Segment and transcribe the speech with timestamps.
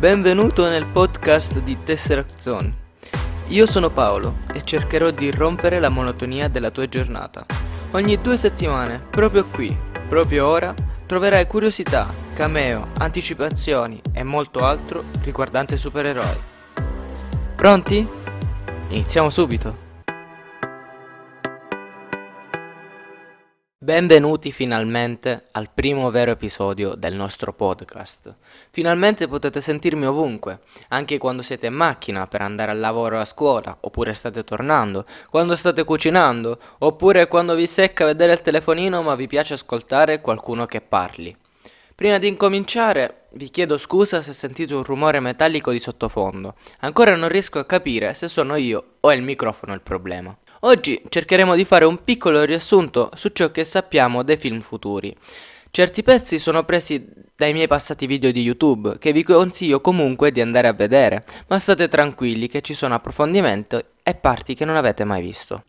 [0.00, 2.74] Benvenuto nel podcast di Tesseract Zone.
[3.48, 7.44] Io sono Paolo e cercherò di rompere la monotonia della tua giornata.
[7.90, 9.76] Ogni due settimane, proprio qui,
[10.08, 10.74] proprio ora,
[11.04, 16.38] troverai curiosità, cameo, anticipazioni e molto altro riguardante supereroi.
[17.54, 18.08] Pronti?
[18.88, 19.89] Iniziamo subito!
[23.82, 28.34] Benvenuti finalmente al primo vero episodio del nostro podcast.
[28.68, 30.58] Finalmente potete sentirmi ovunque,
[30.88, 35.06] anche quando siete in macchina per andare al lavoro o a scuola, oppure state tornando,
[35.30, 40.66] quando state cucinando, oppure quando vi secca vedere il telefonino ma vi piace ascoltare qualcuno
[40.66, 41.34] che parli.
[41.94, 46.56] Prima di incominciare vi chiedo scusa se sentite un rumore metallico di sottofondo.
[46.80, 50.36] Ancora non riesco a capire se sono io o il microfono il problema.
[50.62, 55.16] Oggi cercheremo di fare un piccolo riassunto su ciò che sappiamo dei film futuri.
[55.70, 57.02] Certi pezzi sono presi
[57.34, 61.58] dai miei passati video di YouTube, che vi consiglio comunque di andare a vedere, ma
[61.58, 65.64] state tranquilli che ci sono approfondimenti e parti che non avete mai visto.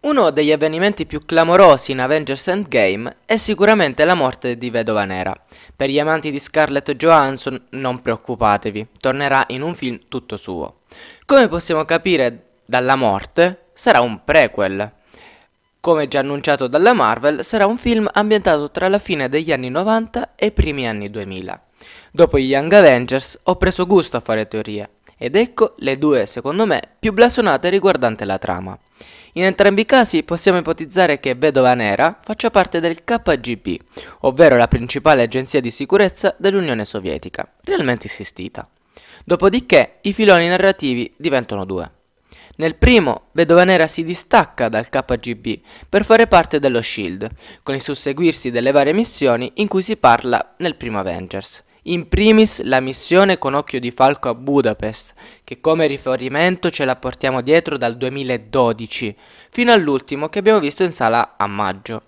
[0.00, 5.34] Uno degli avvenimenti più clamorosi in Avengers Endgame è sicuramente la morte di Vedova Nera.
[5.76, 10.82] Per gli amanti di Scarlett Johansson non preoccupatevi, tornerà in un film tutto suo.
[11.26, 14.92] Come possiamo capire dalla morte sarà un prequel.
[15.80, 20.34] Come già annunciato dalla Marvel, sarà un film ambientato tra la fine degli anni 90
[20.34, 21.62] e i primi anni 2000.
[22.10, 26.66] Dopo gli Young Avengers ho preso gusto a fare teorie, ed ecco le due, secondo
[26.66, 28.78] me, più blasonate riguardanti la trama.
[29.32, 33.76] In entrambi i casi possiamo ipotizzare che Vedova Nera faccia parte del KGB,
[34.20, 38.68] ovvero la principale agenzia di sicurezza dell'Unione Sovietica, realmente esistita.
[39.24, 41.92] Dopodiché i filoni narrativi diventano due.
[42.58, 47.30] Nel primo, Vedova Nera si distacca dal KGB per fare parte dello SHIELD,
[47.62, 51.62] con il susseguirsi delle varie missioni in cui si parla nel primo Avengers.
[51.82, 55.14] In primis la missione con occhio di falco a Budapest,
[55.44, 59.16] che come riferimento ce la portiamo dietro dal 2012,
[59.50, 62.07] fino all'ultimo che abbiamo visto in sala a maggio.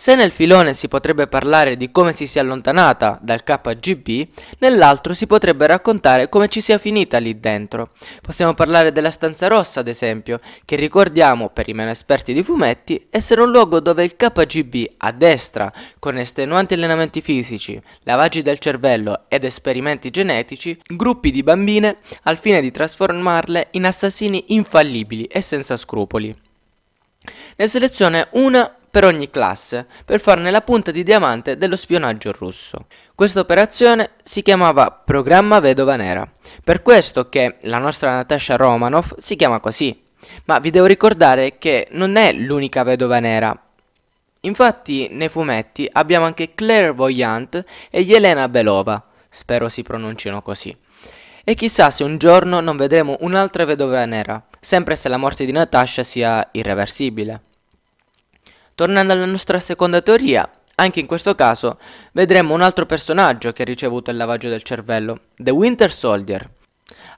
[0.00, 4.28] Se nel filone si potrebbe parlare di come si sia allontanata dal KGB,
[4.60, 7.90] nell'altro si potrebbe raccontare come ci sia finita lì dentro.
[8.22, 13.08] Possiamo parlare della stanza rossa, ad esempio, che ricordiamo, per i meno esperti di fumetti,
[13.10, 19.24] essere un luogo dove il KGB, a destra, con estenuanti allenamenti fisici, lavaggi del cervello
[19.28, 25.76] ed esperimenti genetici, gruppi di bambine al fine di trasformarle in assassini infallibili e senza
[25.76, 26.34] scrupoli.
[27.56, 32.86] Ne seleziona una per ogni classe per farne la punta di diamante dello spionaggio russo.
[33.14, 36.28] Questa operazione si chiamava Programma Vedova Nera,
[36.64, 40.08] per questo che la nostra Natasha Romanoff si chiama così.
[40.44, 43.58] Ma vi devo ricordare che non è l'unica vedova nera.
[44.40, 50.76] Infatti nei fumetti abbiamo anche Claire Voyant e Yelena Belova, spero si pronunciano così.
[51.44, 55.52] E chissà se un giorno non vedremo un'altra vedova nera, sempre se la morte di
[55.52, 57.42] Natasha sia irreversibile.
[58.80, 61.78] Tornando alla nostra seconda teoria, anche in questo caso
[62.12, 66.48] vedremo un altro personaggio che ha ricevuto il lavaggio del cervello, The Winter Soldier.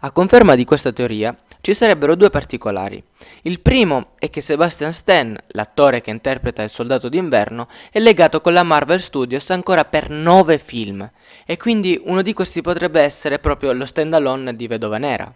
[0.01, 3.01] A conferma di questa teoria ci sarebbero due particolari.
[3.43, 8.55] Il primo è che Sebastian Stan, l'attore che interpreta il soldato d'inverno, è legato con
[8.55, 11.09] la Marvel Studios ancora per nove film,
[11.47, 15.33] e quindi uno di questi potrebbe essere proprio lo stand-alone di Vedova Nera.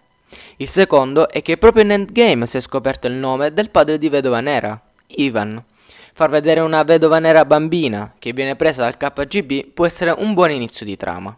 [0.56, 4.08] Il secondo è che proprio in Endgame si è scoperto il nome del padre di
[4.08, 4.76] Vedova Nera,
[5.06, 5.62] Ivan.
[6.16, 10.50] Far vedere una vedova nera bambina che viene presa dal KGB può essere un buon
[10.50, 11.36] inizio di trama.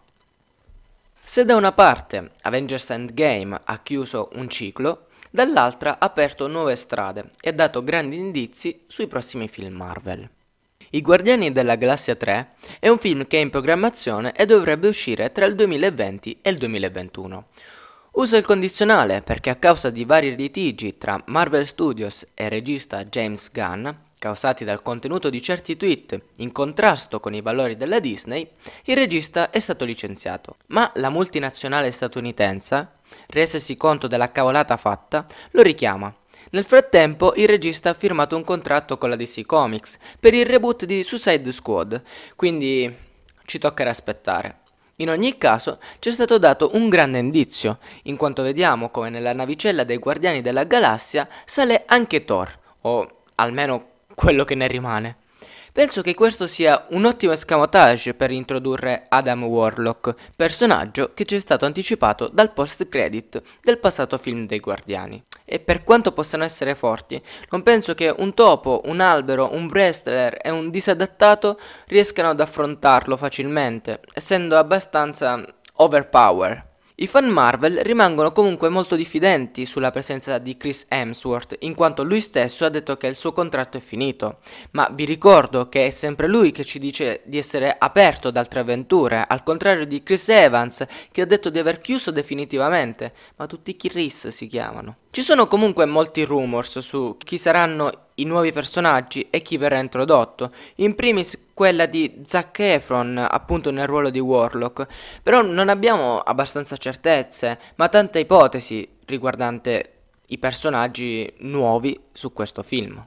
[1.24, 7.32] Se da una parte Avengers Endgame ha chiuso un ciclo, dall'altra ha aperto nuove strade
[7.40, 10.28] e ha dato grandi indizi sui prossimi film Marvel.
[10.90, 15.32] I Guardiani della Galassia 3 è un film che è in programmazione e dovrebbe uscire
[15.32, 17.46] tra il 2020 e il 2021.
[18.12, 23.50] Uso il condizionale perché a causa di vari litigi tra Marvel Studios e regista James
[23.50, 23.88] Gunn
[24.18, 28.48] causati dal contenuto di certi tweet in contrasto con i valori della Disney,
[28.84, 30.56] il regista è stato licenziato.
[30.66, 32.88] Ma la multinazionale statunitense,
[33.28, 36.14] resesi conto della cavolata fatta, lo richiama.
[36.50, 40.84] Nel frattempo il regista ha firmato un contratto con la DC Comics per il reboot
[40.84, 42.02] di Suicide Squad,
[42.36, 42.94] quindi
[43.44, 44.60] ci toccherà aspettare.
[44.96, 49.32] In ogni caso ci è stato dato un grande indizio, in quanto vediamo come nella
[49.32, 55.16] navicella dei Guardiani della Galassia sale anche Thor, o almeno quello che ne rimane.
[55.72, 61.38] Penso che questo sia un ottimo escamotage per introdurre Adam Warlock, personaggio che ci è
[61.38, 65.22] stato anticipato dal post-credit del passato film dei Guardiani.
[65.44, 70.38] E per quanto possano essere forti, non penso che un topo, un albero, un wrestler
[70.42, 75.40] e un disadattato riescano ad affrontarlo facilmente, essendo abbastanza
[75.74, 76.66] overpower.
[77.00, 82.20] I fan Marvel rimangono comunque molto diffidenti sulla presenza di Chris Hemsworth, in quanto lui
[82.20, 84.38] stesso ha detto che il suo contratto è finito,
[84.72, 88.58] ma vi ricordo che è sempre lui che ci dice di essere aperto ad altre
[88.58, 93.76] avventure, al contrario di Chris Evans, che ha detto di aver chiuso definitivamente, ma tutti
[93.76, 94.96] Chris si chiamano.
[95.10, 100.52] Ci sono comunque molti rumors su chi saranno i nuovi personaggi e chi verrà introdotto.
[100.76, 104.86] In primis quella di Zac Efron, appunto nel ruolo di Warlock.
[105.22, 109.92] Però non abbiamo abbastanza certezze, ma tante ipotesi riguardante
[110.26, 113.04] i personaggi nuovi su questo film.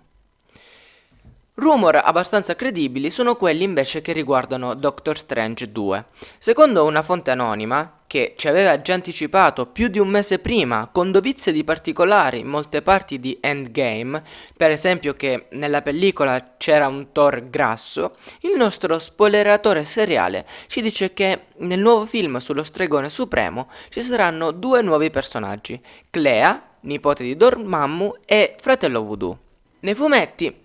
[1.53, 6.05] Rumor abbastanza credibili sono quelli invece che riguardano Doctor Strange 2.
[6.39, 11.13] Secondo una fonte anonima, che ci aveva già anticipato più di un mese prima, con
[11.13, 14.21] dovizie di particolari in molte parti di Endgame,
[14.57, 21.13] per esempio che nella pellicola c'era un Thor grasso, il nostro spoileratore seriale ci dice
[21.13, 27.37] che nel nuovo film sullo stregone supremo ci saranno due nuovi personaggi, Clea, nipote di
[27.37, 29.39] Dormammu, e fratello Voodoo.
[29.79, 30.60] Nei fumetti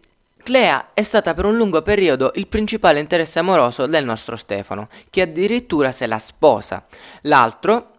[0.46, 5.22] Clea è stata per un lungo periodo il principale interesse amoroso del nostro Stefano, che
[5.22, 6.87] addirittura se la sposa.
[7.22, 7.90] L'altro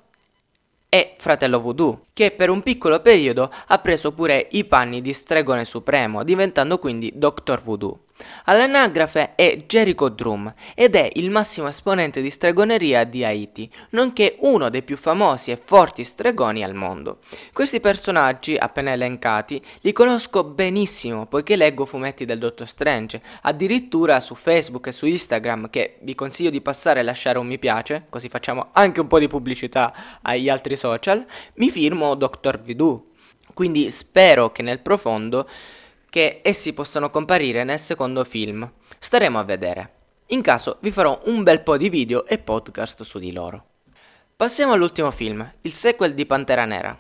[0.88, 5.66] è fratello Voodoo, che per un piccolo periodo ha preso pure i panni di stregone
[5.66, 7.60] supremo, diventando quindi Dr.
[7.62, 8.06] Voodoo.
[8.46, 14.69] All'anagrafe è Jericho Drum ed è il massimo esponente di stregoneria di Haiti, nonché uno
[14.69, 17.19] dei più famosi e forti stregoni al mondo.
[17.54, 24.36] Questi personaggi, appena elencati, li conosco benissimo poiché leggo fumetti del Dottor Strange, addirittura su
[24.36, 28.30] Facebook e su Instagram che vi consiglio di passare e lasciare un mi piace, così
[28.30, 31.25] facciamo anche un po' di pubblicità agli altri social,
[31.56, 32.62] mi firmo Dr.
[32.62, 33.06] Voodoo.
[33.54, 35.50] Quindi spero che nel profondo
[36.18, 38.68] che essi possano comparire nel secondo film.
[38.98, 39.92] Staremo a vedere.
[40.30, 43.66] In caso vi farò un bel po' di video e podcast su di loro.
[44.36, 46.98] Passiamo all'ultimo film, il sequel di Pantera Nera.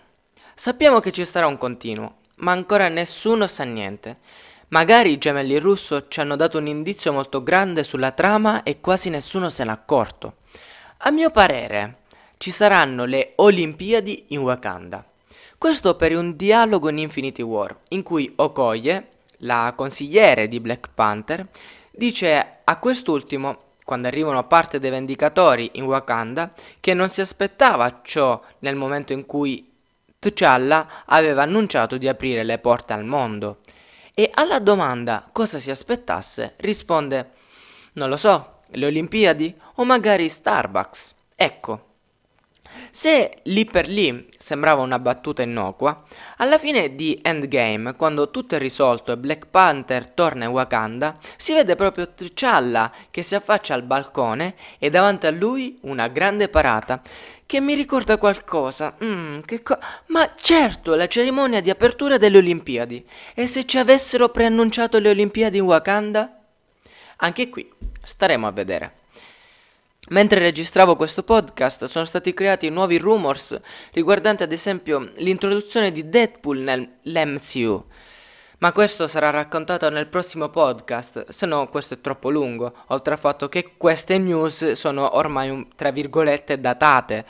[0.53, 4.17] Sappiamo che ci sarà un continuo, ma ancora nessuno sa niente.
[4.67, 9.09] Magari i gemelli russo ci hanno dato un indizio molto grande sulla trama e quasi
[9.09, 10.35] nessuno se n'è accorto.
[10.97, 12.01] A mio parere,
[12.37, 15.03] ci saranno le Olimpiadi in Wakanda.
[15.59, 19.07] Questo per un dialogo in Infinity War, in cui Okoye,
[19.37, 21.47] la consigliere di Black Panther,
[21.89, 28.39] dice a quest'ultimo, quando arrivano parte dei Vendicatori in Wakanda, che non si aspettava ciò
[28.59, 29.73] nel momento in cui
[30.19, 33.61] T'Challa aveva annunciato di aprire le porte al mondo.
[34.13, 37.31] E alla domanda cosa si aspettasse, risponde:
[37.93, 41.15] Non lo so, le Olimpiadi o magari Starbucks.
[41.35, 41.86] Ecco,
[42.89, 46.03] se lì per lì sembrava una battuta innocua,
[46.37, 51.53] alla fine di Endgame, quando tutto è risolto e Black Panther torna in Wakanda, si
[51.53, 57.01] vede proprio T'Challa che si affaccia al balcone e davanti a lui una grande parata
[57.47, 58.95] che mi ricorda qualcosa.
[59.03, 63.03] Mm, co- Ma certo, la cerimonia di apertura delle Olimpiadi.
[63.33, 66.39] E se ci avessero preannunciato le Olimpiadi in Wakanda?
[67.17, 67.67] Anche qui
[68.03, 68.91] staremo a vedere.
[70.09, 73.59] Mentre registravo questo podcast sono stati creati nuovi rumors
[73.91, 77.85] riguardanti ad esempio l'introduzione di Deadpool nell'MCU.
[78.59, 83.19] Ma questo sarà raccontato nel prossimo podcast, se no questo è troppo lungo, oltre al
[83.19, 87.25] fatto che queste news sono ormai tra virgolette datate,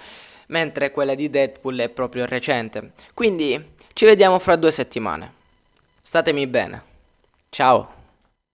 [0.47, 2.91] mentre quella di Deadpool è proprio recente.
[3.13, 5.33] Quindi ci vediamo fra due settimane.
[6.01, 6.83] Statemi bene.
[7.49, 7.96] Ciao.